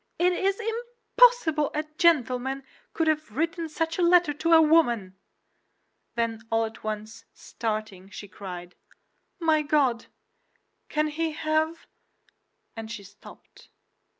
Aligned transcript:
"It 0.17 0.33
is 0.33 0.59
impossible 0.59 1.69
a 1.75 1.83
gentleman 1.99 2.63
could 2.91 3.05
have 3.07 3.37
written 3.37 3.69
such 3.69 3.99
a 3.99 4.01
letter 4.01 4.33
to 4.33 4.53
a 4.53 4.59
woman." 4.59 5.15
Then 6.15 6.41
all 6.51 6.65
at 6.65 6.83
once, 6.83 7.25
starting, 7.35 8.09
she 8.09 8.27
cried, 8.27 8.73
"My 9.39 9.61
God! 9.61 10.07
can 10.89 11.05
he 11.09 11.33
have—" 11.33 11.85
and 12.75 12.91
she 12.91 13.03
stopped. 13.03 13.69